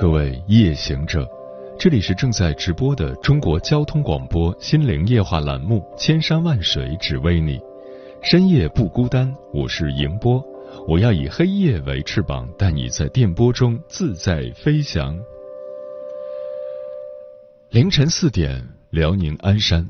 [0.00, 1.28] 各位夜行者，
[1.76, 7.58] 这里是正在直播的中国交通广播心灵夜话栏目《千山万水只为你》，
[8.22, 10.40] 深夜不孤单，我是迎波，
[10.86, 15.18] 我要以黑夜为翅膀，带你在电波中自在飞翔。
[17.70, 19.84] 凌晨四点，辽宁鞍山，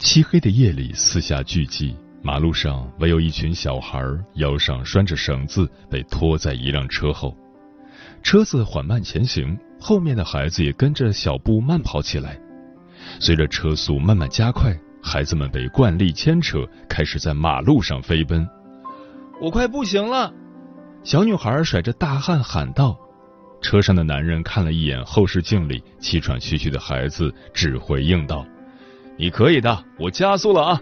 [0.00, 4.02] 漆黑的夜里，四下聚集，马路上唯有一群小孩
[4.34, 7.32] 腰上拴着绳子，被拖在一辆车后。
[8.24, 12.40] 车子缓慢前行，后面的孩子也跟着小步慢跑起来。
[13.20, 18.48] 随着车速慢慢加快，孩子们被惯例牵扯，开始在马路上飞奔。
[19.42, 20.32] 我快不行了！
[21.04, 22.98] 小女孩甩着大汗喊道。
[23.60, 28.44] 车上的男人看了一眼后视镜里气喘吁吁的孩子，只回应道
[29.18, 30.80] ：“你可以的，我加速了啊！”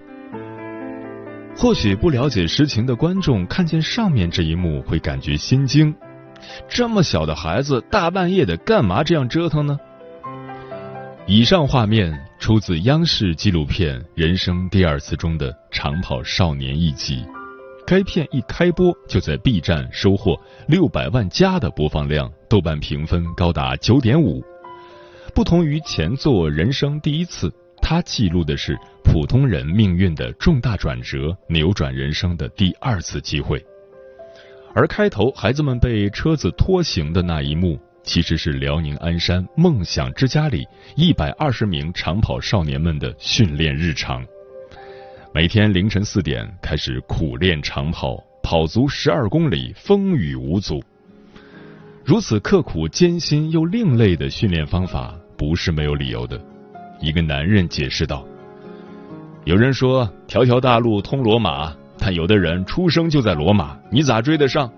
[1.59, 5.93] 或许不了解实情的观众看见上面这一幕会感觉心惊。
[6.69, 9.79] 这么小的孩子，大半夜的干嘛这样折腾呢？
[11.27, 17.25] 以上画面出自央视纪录片《人生第二次》中的长跑少年一集。
[17.87, 24.43] 该片一开播就在 B 站收获六百万加的播放量，豆瓣评分高达九点五。
[25.35, 27.49] 不同于前作《人生第一次》，
[27.81, 33.65] 它记录的是普通人命运的重大转折，扭转人生的第二次机会。
[34.75, 44.25] 而开头孩子们被车子拖行的那一幕，其实是辽宁鞍山梦想之家里一百二十名长跑少年们的训练日常。
[45.35, 50.83] 每天凌晨四点开始苦练长跑，跑足十二公里，风雨无阻。
[52.05, 56.41] 如此刻苦、艰辛又另类的训练方法，不是没有理由的。
[57.01, 58.27] 一个男人解释道
[59.45, 64.69] ：“有人说，条条大路通罗马。”但有的人出生就在罗马，你咋追得上？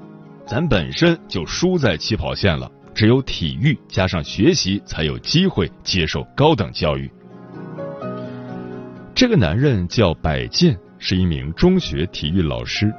[0.46, 7.10] 咱本身就输在起跑线了，只有体育加上学习，才有机会接受高等教育。
[9.14, 12.92] 这个男人叫柏健，是一名中学体育老师。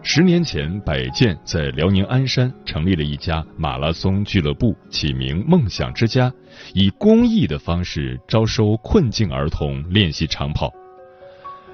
[0.00, 6.32] 十年前，柏健在辽宁鞍山成立了一家马拉松俱乐部，起名“梦想之家”，
[6.72, 10.72] 以公益的方式招收困境儿童练习长跑。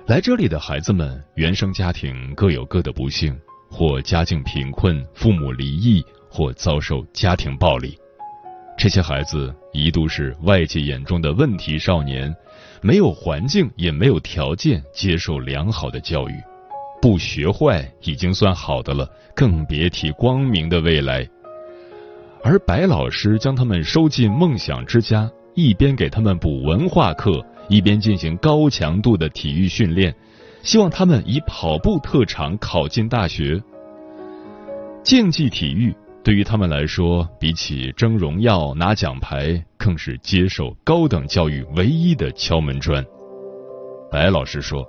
[0.04, 3.38] 来这里的孩子们，原生家庭各有各的不幸，
[3.70, 7.96] 或家境贫困，父母离异，或遭受家庭暴力。
[8.76, 12.34] 这些孩子一度是外界眼中的问题少年，
[12.80, 16.34] 没有环境，也没有条件接受良好的教育，
[17.00, 21.26] 不学坏已经算好的了，更别提光明的未来。
[22.42, 27.40] 而白老师将他们收进梦想之家，一边给他们补文化课。
[27.68, 30.14] 一边进行高强度的体育训练，
[30.62, 33.62] 希望他们以跑步特长考进大学。
[35.02, 43.04] 竞技体育对于他们来说，比起争荣耀、拿奖牌，更是接受高等教育唯一的敲门砖。
[44.10, 44.86] 白老师说：“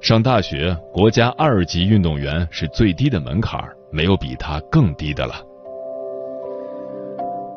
[0.00, 3.62] 上大学，国家二级运动员是最低的门槛，
[3.92, 5.34] 没有比他更低的了。”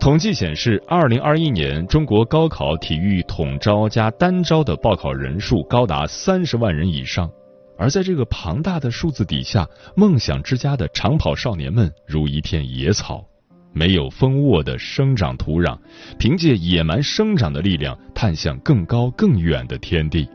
[0.03, 7.31] 统计显示，二零二一年中国高考体育统招加单招的报考人数高达三十万人以上，
[7.78, 9.66] 而在这个庞大的数字底下，
[9.96, 13.24] 梦想之家的长跑少年们如一片野草，
[13.72, 15.80] 没有蜂窝的生长土壤，
[16.19, 20.28] 凭借野蛮生长的力量，探向更高更远的天地。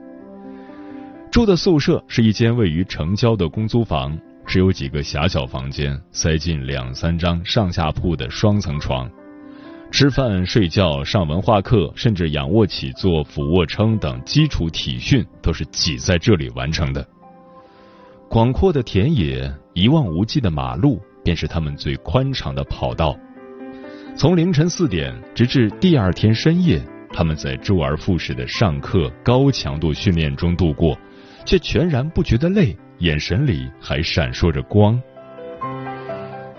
[1.30, 9.06] 住的宿舍是一间位于城郊的公租房，只有几个狭小房间，塞进两三张上下铺的双层床。
[9.90, 17.04] 吃饭、睡觉、上文化课，甚至仰卧起坐、俯卧撑等基础体训，都是挤在这里完成的。
[18.28, 23.16] 广阔的田野、一望无际的马路，便是他们最宽敞的跑道。
[24.14, 26.80] 从凌晨四点直至第二天深夜，
[27.10, 30.96] 他们在周而复始的上课、高强度训练中度过，
[31.46, 35.00] 却全然不觉得累，眼神里还闪烁着光。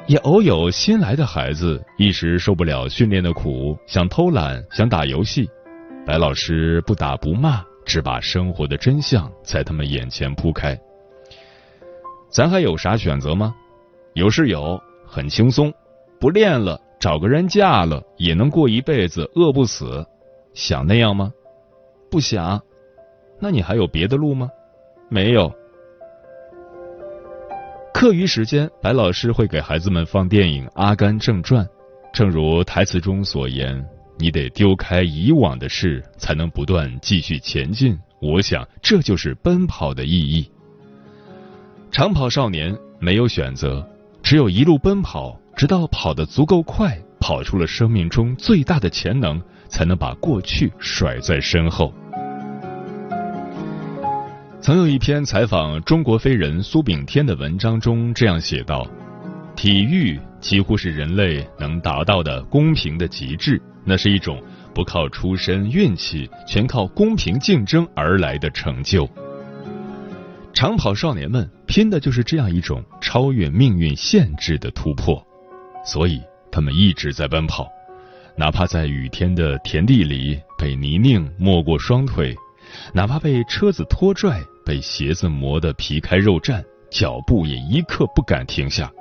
[0.09, 5.47] 也偶有新来的孩子一时受不了训练的苦，想偷懒，想打游戏。
[6.03, 10.75] 白老师不打不骂，只把生活的真相在他们眼前铺开。
[12.31, 13.53] 咱还有啥选择吗？
[14.13, 15.71] 有是有，很轻松。
[16.19, 20.03] 不练了，找个人嫁了也能过一辈子，饿不死，
[20.55, 21.31] 想那样吗？
[22.09, 22.59] 不想。
[23.39, 24.49] 那你还有别的路吗？
[25.07, 25.53] 没有。
[27.99, 31.65] 课余时间，白老师会给孩子们放电影《阿甘正传》，
[32.13, 33.85] 正如台词中所言
[34.17, 40.49] ：“你得丢开以往的事，才能不断继续前进。”我想，这就是奔跑的意义。
[41.91, 43.85] 长跑少年没有选择，
[44.23, 51.93] 只有一路奔跑，直到跑得足够快，跑出了生命中最大的潜能，才能把过去甩在身后。
[54.69, 58.87] 曾有一篇采访中国飞人苏炳添的文章中这样写道
[59.57, 64.39] ：“体育几乎是人类能达到的公平的极致，那是一种
[64.71, 69.09] 不靠出身运气，全靠公平竞争而来的成就。”
[70.53, 75.19] 长跑少年们拼的就是这样一种超越命运限制的突破，
[75.83, 76.21] 所以
[76.51, 77.67] 他们一直在奔跑，
[78.37, 82.35] 哪怕在雨天的田地里被泥泞没过双腿。
[82.93, 88.91] 哪怕被车子拖拽，被鞋子磨得皮开肉绽，脚步也一刻不敢停下。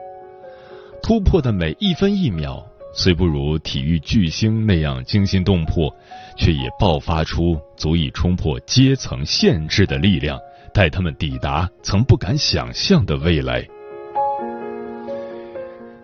[1.03, 2.65] 突破的每一分一秒，
[2.95, 5.95] 虽不如体育巨星那样惊心动魄，
[6.37, 10.39] 却也爆发出足以冲破阶层限制的力量，
[10.75, 13.67] 带他们抵达曾不敢想象的未来。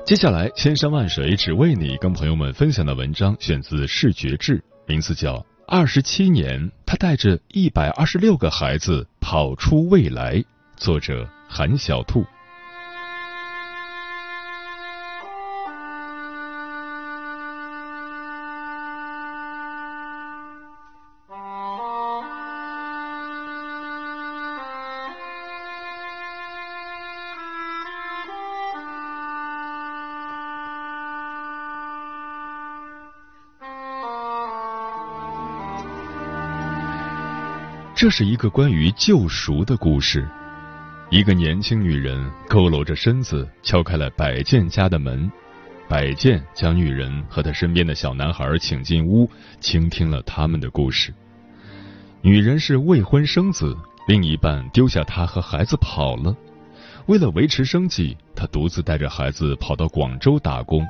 [0.07, 5.45] 接下来，千山万水只为你，跟朋友们分享的文章选自《视觉志》，名字叫。
[5.67, 10.45] 二十七年，他带着一百二十六个孩子跑出未来。
[10.77, 12.23] 作者：韩小兔。
[38.05, 40.29] 这是一个关于救赎的故事。
[41.09, 45.33] 一个年轻女人佝偻着身子敲开了百健家的门，
[45.89, 49.27] 百健将女人和她身边的小男孩请进屋，
[49.59, 51.15] 倾听了他们的故事。
[52.21, 53.75] 女人是未婚生子，
[54.07, 56.37] 另一半丢下她和孩子跑了。
[57.07, 60.87] 为了维持生计，她独自带着孩子跑到广州打工。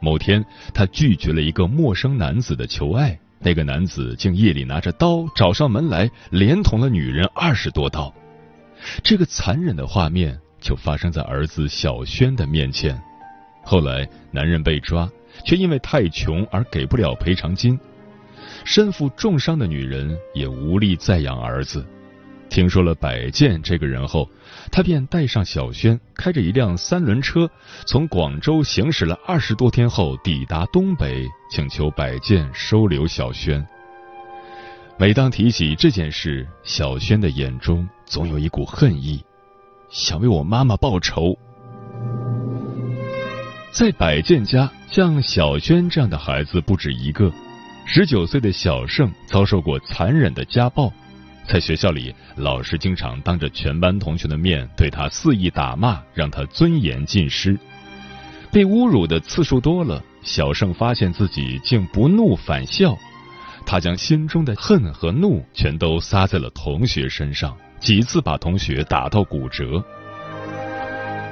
[0.00, 3.18] 某天，她拒绝了一个陌生男子的求爱。
[3.44, 8.12] 那个男子竟夜里拿着刀找上门来，连捅了女人二十多刀。
[9.02, 12.98] 这个残忍的画面就发生在儿子小轩的面前。
[13.62, 15.06] 后来，男人被抓，
[15.44, 17.78] 却因为太穷而给不了赔偿金。
[18.64, 21.84] 身负重伤的女人也无力再养儿子。
[22.48, 24.26] 听说了百健这个人后，
[24.70, 27.50] 他便带上小轩，开着一辆三轮车，
[27.86, 33.64] 从广州行驶了二十多天后抵达东北，请求百健收留小轩。
[34.96, 39.24] 每当提起这件事，小轩的眼中总有一股恨意，
[39.90, 41.36] 想为我妈妈报仇。
[43.72, 47.32] 在百健家，像小轩这样的孩子不止一个。
[47.86, 50.92] 十九岁的小盛遭受过残忍的家暴。
[51.46, 57.56] 在学校里，老师经常当着全班同学的面对他肆意打骂，让他尊严尽失。
[58.50, 62.96] 被侮辱的次数多了，小盛发现自己竟不怒反笑，
[63.66, 69.84] 他将心中的恨和怒全都撒在了同学身上，几次把同学打到骨折。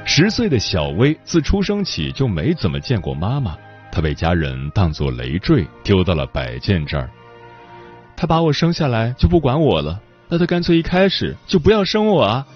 [0.05, 3.57] 十岁的小薇自出生起就没怎么见过妈妈，
[3.91, 7.09] 她被家人当作累赘丢到了摆件这儿。
[8.23, 12.47] 他把我生下来就不管我了，那他干脆一开始就不要生我啊！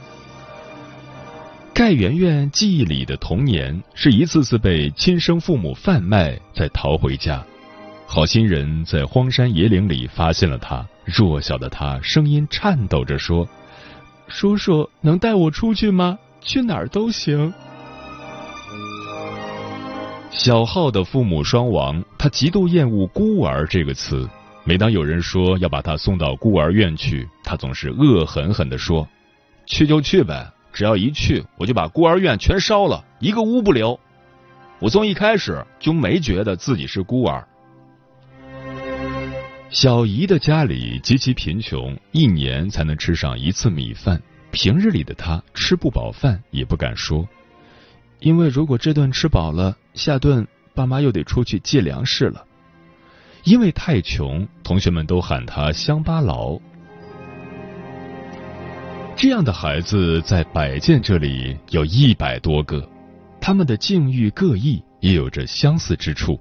[1.74, 7.44] 盖圆圆记忆里的童年是一次次被亲生父母贩卖，再逃回家。
[8.06, 13.44] 好心人在荒山野岭里发现了他，弱小的他声音颤抖着说
[14.30, 16.16] ：“叔叔能带我出去吗？
[16.40, 17.52] 去哪儿都行。”
[20.30, 24.28] 小浩的父母双亡，他极度厌恶“孤儿”这个词。
[24.68, 29.08] 每当有人说要把他送到孤儿院去，他总是恶狠狠地说
[29.64, 33.98] ：“去就去呗，只要一去，我就把孤儿院全烧了，一个屋不留。”
[34.80, 37.46] 我从一开始就没觉得自己是孤儿。
[39.70, 44.20] 小姨的家里极其贫穷，一年才能吃上一次米饭。
[44.50, 47.24] 平日里的他吃不饱饭也不敢说，
[48.18, 50.44] 因为如果这顿吃饱了，下顿
[50.74, 52.44] 爸妈又得出去借粮食了。
[53.46, 56.58] 因为太穷，同学们都喊他乡巴佬。
[59.14, 62.84] 这样的孩子在百健这里有一百多个，
[63.40, 66.40] 他们的境遇各异，也有着相似之处，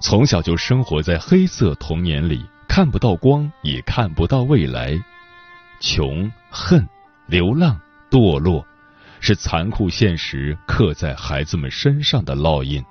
[0.00, 5.00] 从小就生活在黑色童年里，看不到光，也看不到未来。
[5.78, 6.84] 穷、恨、
[7.28, 8.66] 流浪、堕落，
[9.20, 12.84] 是残酷现实刻在孩子们身上的烙印。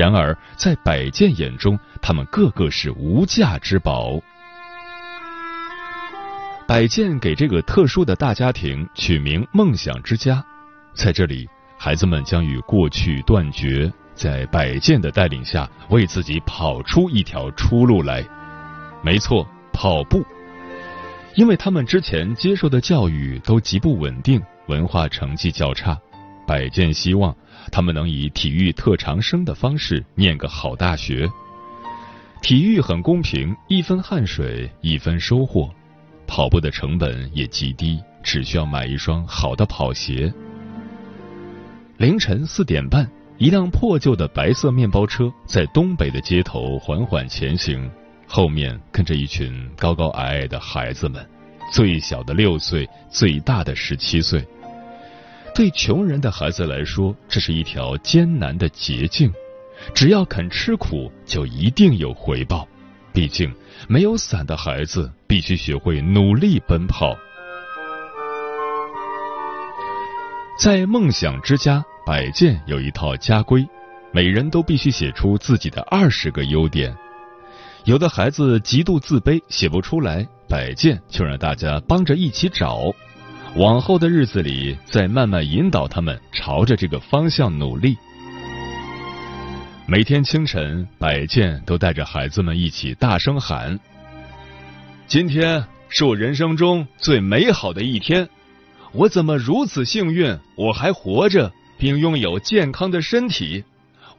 [0.00, 4.18] 然而，在百健眼中，他们个个是无价之宝。
[6.66, 10.42] 百健给这个特殊的大家庭取名“梦想之家”，
[10.96, 18.24] 在这里，孩子们将与过去断绝，在百健的带领下，为自己跑出一条出路来。
[19.02, 20.24] 没错，跑步。
[21.34, 25.94] 因为他们之前接受的教育都极不稳定，文化成绩较差，
[26.46, 27.34] 百健希望
[27.70, 31.28] 他们能以体育特长生的方式念个好大学。
[32.42, 35.70] 体育很公平，一分汗水一分收获，
[36.26, 40.32] 跑步的成本也极低，只需要买一双好的跑鞋。
[41.98, 43.06] 凌晨四点半，
[43.36, 47.90] 一辆破旧的白色面包车在东北的街头缓缓前行。
[48.26, 51.28] 后面跟着一群高高矮矮的孩子们，
[51.72, 54.42] 最小的六岁，最大的十七岁。
[55.54, 59.32] 对穷人的孩子来说，这是一条艰难的捷径。
[59.94, 62.66] 只要肯吃苦，就一定有回报。
[63.12, 63.52] 毕竟，
[63.88, 67.16] 没有伞的孩子必须学会努力奔跑。
[70.58, 73.66] 在梦想之家，摆件有一套家规，
[74.12, 76.94] 每人都必须写出自己的二十个优点。
[77.84, 82.92] 有的孩子极度自卑，写不出来，摆件就让大家帮着一起找。
[83.56, 87.96] 往后的日子里，再慢慢引导他们朝着这个方向努力。
[89.86, 93.78] 每天清晨，百健都带着孩子们一起大声喊
[95.08, 98.28] ：“今天是我人生中最美好的一天，
[98.92, 100.38] 我怎么如此幸运？
[100.56, 103.64] 我还活着，并拥有健康的身体，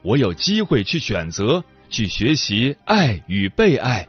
[0.02, 4.08] 我有机会去选择。”去学习爱与被爱。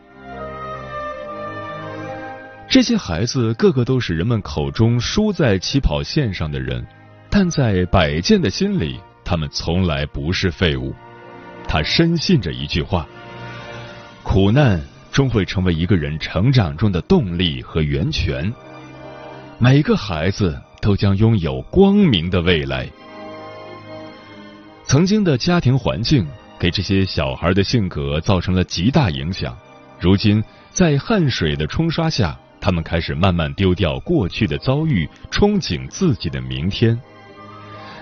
[2.74, 6.84] 这些孩子个个都是人们口中输在起跑线上的人，
[7.30, 10.92] 但在百健的心里，他们从来不是废物。
[11.68, 13.06] 他深信着一句话：
[14.24, 18.52] 苦难终会成为一个人成长中的动力和源泉。
[19.60, 22.90] 每个孩子都将拥有光明的未来。
[24.84, 26.26] 曾经的家庭环境。
[26.60, 29.58] 给这些小孩的性格造成了极大影响。
[30.00, 36.98] 如今，在汗水的冲刷下，他们开始慢慢丢掉过去的遭遇，憧憬自己的明天。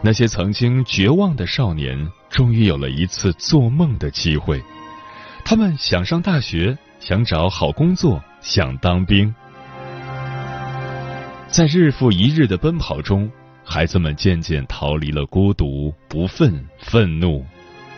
[0.04, 4.62] 那些曾经绝望的少年，终于有了一次做梦的机会。
[5.44, 9.34] 他们想上大学，想找好工作，想当兵。
[11.48, 13.28] 在日复一日的奔跑中，
[13.66, 17.44] 孩子们渐渐逃离了孤独、不忿、愤怒。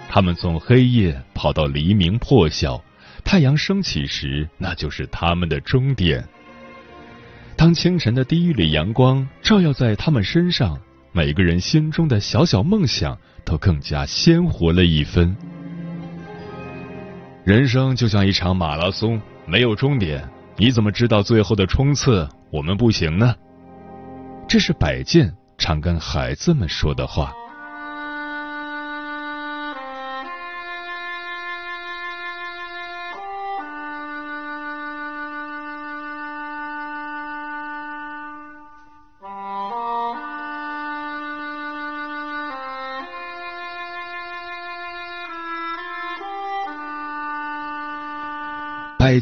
[0.08, 2.82] 他们从黑夜跑到黎明破晓，
[3.26, 6.26] 太阳升起时，那就是他们的终点。
[7.64, 10.78] 当清晨的第一缕阳光照耀在他们身上，
[11.14, 15.34] 每个人心中的小小梦想都更加鲜活了一分。
[17.46, 23.34] 人生就像一场马拉松，没有终点，你怎么知道最后的冲刺我们不行呢？
[24.46, 27.34] 这是摆件常跟孩子们说的话。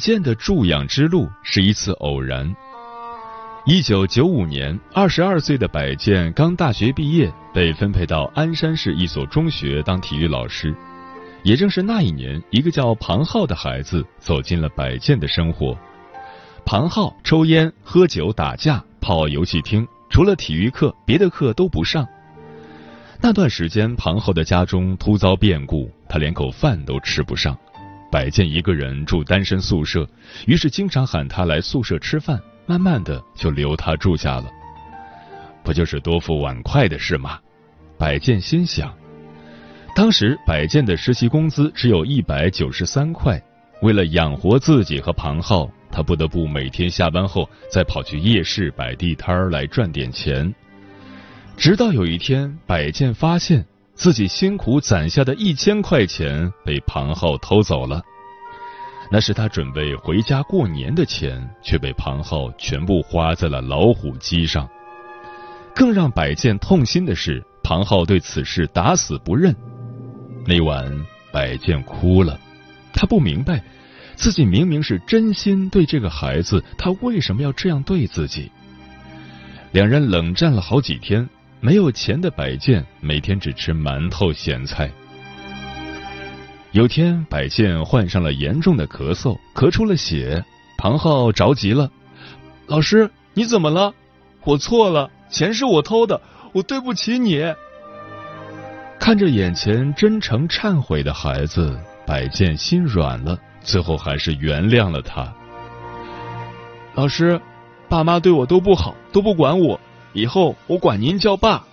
[0.01, 2.51] 健的助养之路是一次偶然。
[3.67, 10.75] 一九九五年，二十二岁的百健刚大学毕业，被分配到鞍山市一所中学当体育老师。
[11.43, 15.77] 也正是那一年，一个叫庞浩的孩子走进了百健的生活。
[16.65, 22.07] 庞浩抽烟、喝酒、打架、泡游戏厅，除了体育课，别的课都不上。
[23.21, 27.55] 那段时间，庞浩的家中突遭变故，他连口饭都吃不上。
[28.11, 30.05] 百健一个人住单身宿舍，
[30.45, 34.51] 于是经常喊他来宿舍吃饭，慢慢的就留他住下了。
[35.63, 37.39] 不就是多付碗筷的事吗？
[37.97, 38.93] 百健心想。
[39.95, 43.41] 当时百健的实习工资只有一百九十三块，
[43.81, 50.53] 为了养活自己和庞浩，他不得不每天下班后再跑去夜市摆地摊儿来赚点钱。
[51.55, 53.65] 直到有一天，百健发现。
[53.93, 58.01] 自己辛苦攒下的一千块钱被庞浩偷走了，
[59.11, 64.67] 那是他准备回家过年的钱，却被庞浩全部花在了老虎机上。
[65.75, 69.55] 更让百健痛心的是，庞浩对此事打死不认。
[70.45, 72.39] 那晚，百健哭了，
[72.93, 73.63] 他不明白，
[74.15, 78.51] 自己明明是真心对这个孩子，他为什么要这样对自己？
[79.71, 81.29] 两人冷战了好几天。
[81.63, 84.91] 没有钱的百健每天只吃馒头咸菜。
[86.71, 90.43] 有天，百健患上了严重的咳嗽，咳出了血。
[90.79, 91.87] 庞浩着急了
[92.65, 93.93] ：“老师，你怎么了？
[94.43, 96.19] 我错了，钱是我偷的，
[96.51, 97.43] 我对不起你。”
[98.97, 101.77] 看着眼前真诚忏悔的孩子，
[102.07, 105.31] 百健心软了，最后还是原谅了他。
[106.95, 107.39] 老师，
[107.87, 109.79] 爸妈对我都不好，都不管我。
[110.13, 111.63] 以后我管您叫爸。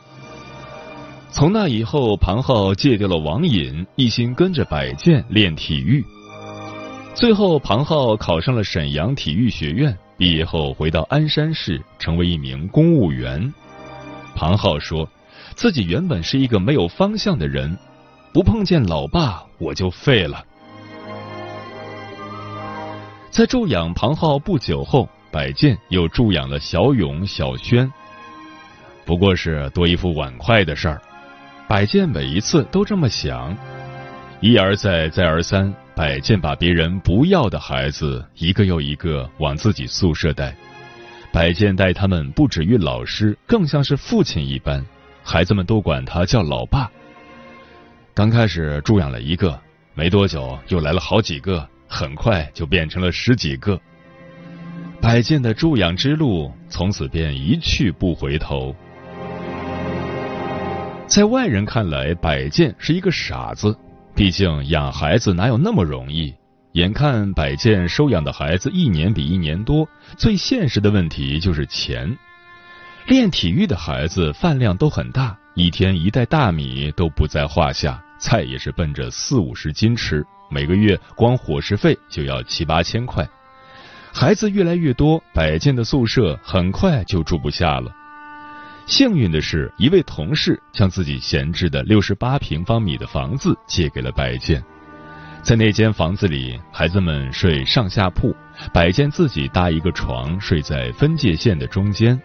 [1.30, 6.04] 从那以后，庞浩戒掉了网瘾，一心跟着百健练体育。
[7.14, 13.52] 最后，庞浩考上了沈阳体育学院，毕业后回到鞍山市，成为一名公务员。
[14.34, 15.08] 庞浩说，
[15.54, 17.76] 自己原本是一个没有方向的人，
[18.32, 20.44] 不碰见老爸我就废了。
[23.30, 27.92] 在助养庞浩不久后，百健又助养了小勇、小轩。
[29.08, 31.00] 不过是多一副碗筷的事儿，
[31.66, 33.56] 百健每一次都这么想，
[34.42, 40.54] 一而再，再而三，百健把别人不要的孩子一个又一个往自己宿舍带，
[41.32, 44.84] 百健待他们不止于老师，更像是父亲一般，
[45.22, 46.90] 孩子们都管他叫老爸。
[48.12, 49.58] 刚开始助养了一个，
[49.94, 53.80] 没多久又来了好几个，很快就变成了十几个，
[55.00, 58.76] 百健的助养之路从此便一去不回头。
[61.18, 63.76] 在外人看来，百健是一个傻子。
[64.14, 66.32] 毕竟养孩子哪有那么容易？
[66.74, 69.84] 眼看百健收养的孩子一年比一年多，
[70.16, 72.16] 最现实的问题就是钱。
[73.08, 83.28] 练体育的孩子饭量都很大，一天一袋大米都不在话下，菜也是奔着四五十斤吃，每个月光伙食费就要七八千块。
[84.12, 87.90] 孩子越来越多，百健的宿舍很快就住不下了。
[88.88, 94.64] 幸运的是，一位同事将自己闲置的六十八平方米的房子借给了白健。
[95.42, 98.34] 在那间房子里，孩子们睡上下铺，
[98.72, 102.18] 白健自己搭一个床，睡在分界线的中间。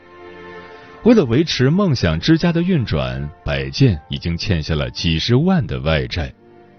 [1.03, 6.33] 为了维持梦想之家的运转，百健已经欠下了几十万的外债，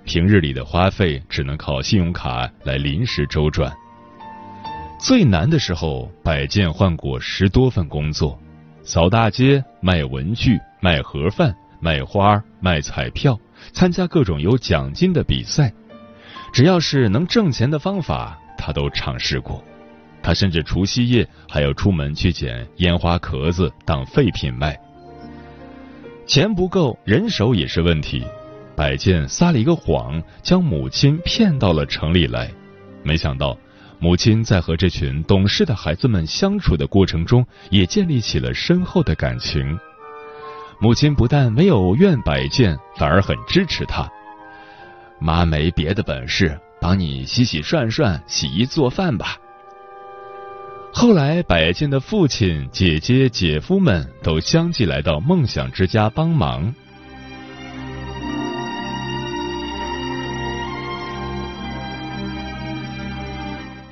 [0.06, 3.70] 平日里的花费只能靠信用卡来临时周转。
[4.98, 8.40] 最难的时候，百健换过十多份工作。
[8.84, 13.38] 扫大街、卖文具、卖盒饭、卖花、卖彩票，
[13.72, 15.72] 参加各种有奖金的比赛，
[16.52, 19.64] 只要是能挣钱的方法，他都尝试过。
[20.22, 24.78] 他甚至除夕夜还要出门去捡烟花壳子当废品卖。
[26.26, 28.22] 钱不够，人手也是问题。
[28.76, 32.50] 百健撒了一个谎，将母亲骗到了城里来，
[33.02, 33.56] 没想到。
[33.98, 39.78] 母亲在和这群懂事的孩子们相处的过程中，也建立起了深厚的感情。
[40.80, 44.10] 母亲不但没有怨百健，反而很支持他。
[45.18, 49.38] 妈没别的本事，帮你洗洗涮涮、洗衣做饭吧。
[50.92, 56.74] 后来，百健的父亲、姐姐、姐夫们都相继来到梦想之家帮忙。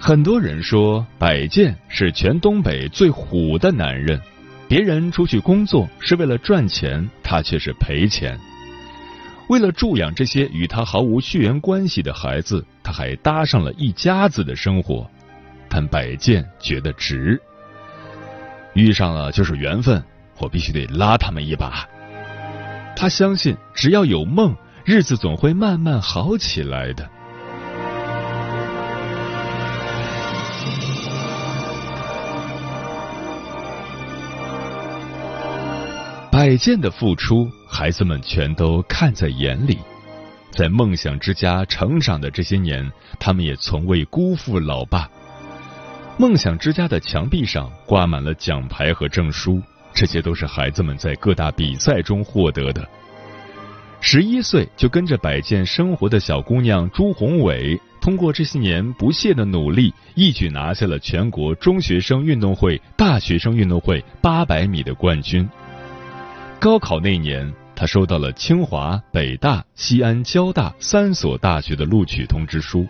[0.04, 4.20] 很多人说百健是全东北最虎的男人，
[4.66, 8.36] 别人出去工作是为了赚钱，他却是赔钱。
[9.48, 15.08] 为了助养这些与他毫无血缘关系的孩子，他还搭上了一家子的生活。
[15.68, 17.40] 但摆件觉得值，
[18.74, 20.02] 遇上了就是缘分，
[20.38, 21.88] 我必须得拉他们一把。
[22.96, 27.08] 他相信，只要有梦，日子总会慢慢好起来的。
[36.32, 39.76] 百健的付出，孩子们全都看在眼里。
[40.50, 42.90] 在梦想之家成长的这些年，
[43.20, 45.06] 他们也从未辜负老爸。
[46.16, 49.60] 梦想之家的墙壁上挂满了奖牌和证书，
[49.92, 52.88] 这些都是孩子们在各大比赛中获得的。
[54.00, 65.46] 十一岁就跟着百健生活的小姑娘朱宏伟，通过这些年不懈的努力，一举拿下了全国中学生运动会、大学生运动会八百米的冠军。
[66.62, 72.86] 高考那年，他收到了清华、北大、西安交大三所大学的录取通知书。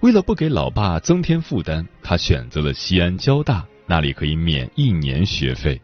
[0.00, 5.80] 为了不给老爸增添负担，他选择了西安交大，那里可以免一年学费。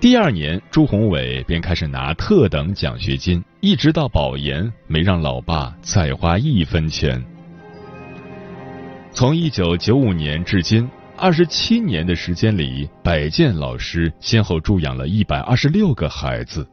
[0.00, 7.24] 第二年，朱宏伟便开始拿特等奖学金，一直到保研，没让老爸再花一分钱。
[9.12, 16.64] 从一九九五年至今二十七年的时间里，百健老师先后助养了一百二十六个孩子。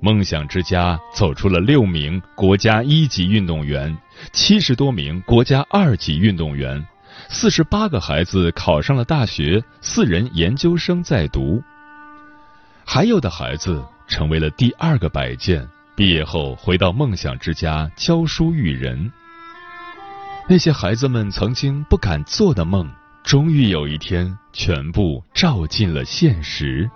[0.00, 3.96] 梦想之家走出了六名国家一级运动员，
[4.32, 6.84] 七十多名国家二级运动员，
[7.28, 11.62] 四十八个孩子考上了大学，四人研究生在读。
[12.84, 19.12] 还有的孩子成为了第二个百健，毕业后回到梦想之家教书育人。
[20.48, 22.90] 那些孩子们曾经不敢做的梦，
[23.24, 26.90] 终于有一天全部照进了现实。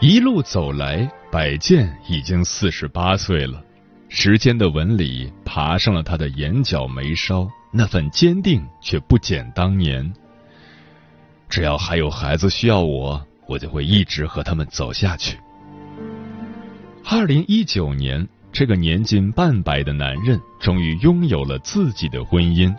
[0.00, 3.62] 一路走来，百健已经四十八岁了。
[4.08, 10.12] 时间的纹理爬上了他的眼角眉梢，那份坚定却不减当年。
[11.48, 15.38] 只要还有孩子需要我，我就会一直和他们走下去。
[17.04, 22.74] 二零一九年，这个年近半百的男人终于拥有了自己的婚姻，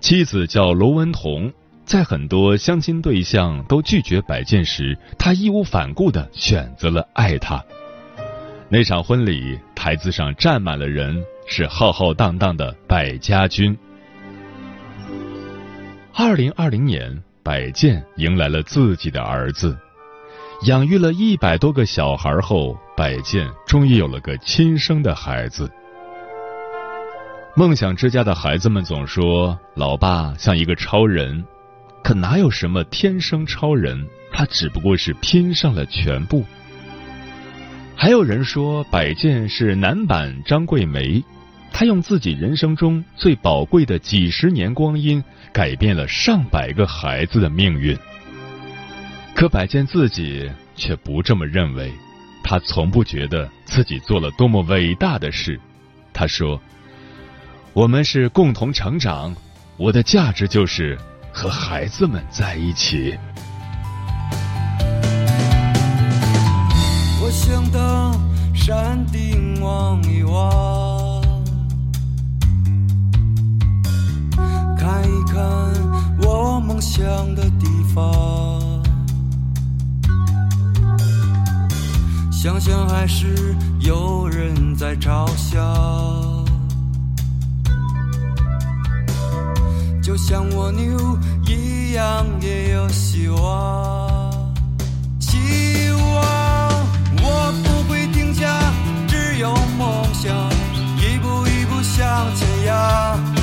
[0.00, 1.52] 妻子叫罗文彤。
[1.84, 7.64] 在很多相亲对象都拒绝摆件时，他义无反顾的选择了爱他。
[8.68, 13.74] 那场婚礼台子上站满了人，是浩浩荡荡的百家军。
[16.12, 19.76] 二零二零年，百健迎来了自己的儿子，
[20.66, 25.70] 养育了一百多个小孩后，百健终于有了个亲生的孩子。
[27.56, 31.44] 梦想之家的孩子们总说，老爸像一个超人。
[32.04, 34.06] 可哪有什么天生超人？
[34.30, 36.44] 他只不过是拼上了全部。
[37.96, 41.22] 还有人说，百健是男版张桂梅，
[41.72, 47.96] 他用自己人生中最宝贵的几十年光阴，改变了上百个孩子的命运。
[49.34, 51.92] 可百健自己却不这么认为，
[52.42, 55.60] 他从不觉得自己做了多么伟大的事。
[56.12, 56.60] 他说
[57.72, 59.34] ：“我们是共同成长，
[59.76, 60.98] 我的价值就是。”
[61.30, 63.16] 和孩子们在一起。
[67.22, 68.18] 我想到
[68.52, 70.77] 山顶望一望，
[75.38, 75.46] 看
[76.20, 77.04] 我梦想
[77.36, 78.82] 的地方，
[82.32, 85.60] 想想还是有人在嘲笑。
[90.02, 94.32] 就像蜗牛一样，也有希望。
[95.20, 95.38] 希
[95.92, 96.24] 望
[97.22, 98.72] 我不会停下，
[99.06, 100.34] 只有梦想，
[100.96, 103.37] 一步一步向前呀。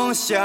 [0.00, 0.40] 梦想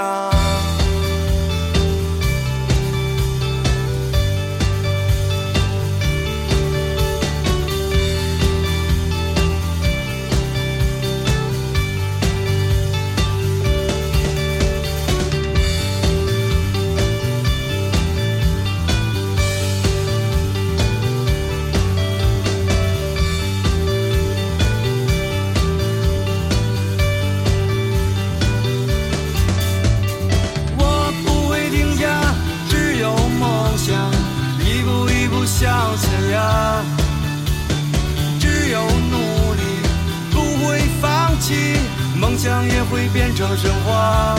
[42.46, 44.36] 想也会变成神话。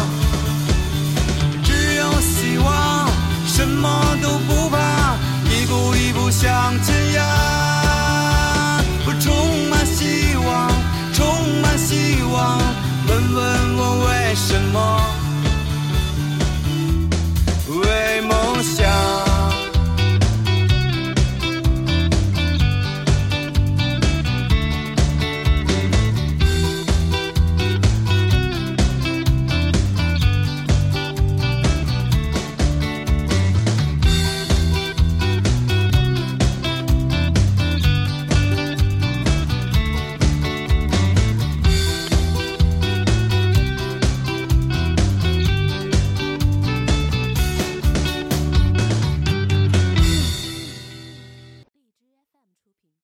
[1.65, 3.11] 只有希望，
[3.49, 5.17] 什么都不怕，
[5.51, 8.81] 一步一步向前呀。
[9.05, 10.71] 我充满希望，
[11.13, 11.27] 充
[11.61, 12.61] 满希望，
[13.09, 14.66] 问问我为什么。